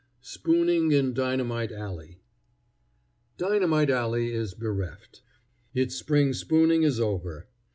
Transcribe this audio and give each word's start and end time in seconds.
SPOONING 0.23 0.91
IN 0.91 1.13
DYNAMITE 1.13 1.71
ALLEY 1.71 2.17
Dynamite 3.37 3.91
Alley 3.91 4.33
is 4.33 4.55
bereft. 4.55 5.21
Its 5.75 5.93
spring 5.93 6.33
spooning 6.33 6.81
is 6.81 6.99
over. 6.99 7.45